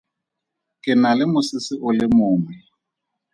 [0.81, 2.55] Ke na le mosese o le mongwe.